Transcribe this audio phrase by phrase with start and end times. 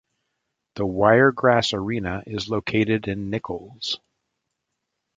[0.77, 3.99] The Wiregrass Arena is located in Nicholls.